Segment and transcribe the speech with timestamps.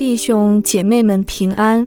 [0.00, 1.86] 弟兄姐妹们平安。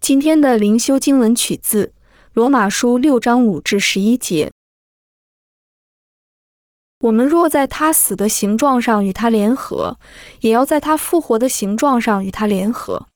[0.00, 1.92] 今天的灵修经文取自
[2.32, 4.50] 罗马书六章五至十一节。
[6.98, 10.00] 我们若在他死的形状上与他联合，
[10.40, 13.06] 也要在他复活的形状上与他联合，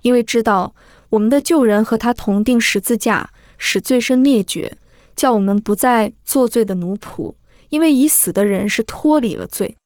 [0.00, 0.74] 因为知道
[1.10, 4.78] 我们的旧人和他同定十字架，使罪身灭绝，
[5.14, 7.34] 叫我们不再作罪的奴仆。
[7.68, 9.76] 因为已死的人是脱离了罪。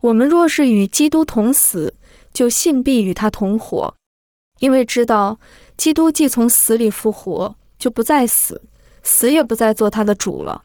[0.00, 1.92] 我们若是与基督同死，
[2.36, 3.96] 就信必与他同活，
[4.58, 5.40] 因为知道
[5.74, 8.60] 基督既从死里复活，就不再死，
[9.02, 10.64] 死也不再做他的主了。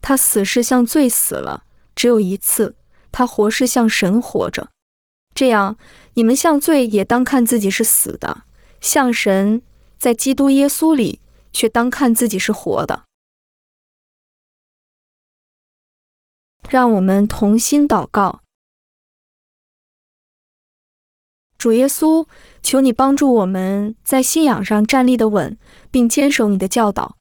[0.00, 1.64] 他死是向罪死了，
[1.96, 2.74] 只有一次；
[3.10, 4.70] 他活是向神活着。
[5.34, 5.76] 这样，
[6.14, 8.44] 你们向罪也当看自己是死的，
[8.80, 9.62] 向神
[9.98, 11.18] 在基督耶稣里
[11.52, 13.02] 却当看自己是活的。
[16.68, 18.42] 让我们同心祷告。
[21.60, 22.26] 主耶稣，
[22.62, 25.58] 求你帮助我们在信仰上站立的稳，
[25.90, 27.18] 并坚守你的教导。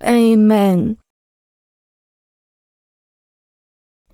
[0.00, 0.96] Amen。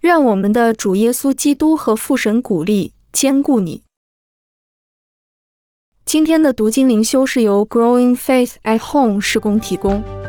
[0.01, 3.83] 愿我们的主耶稣基督和父神鼓励、坚固你。
[6.05, 10.20] 今天的读经灵修是由 Growing Faith at Home 施工提供。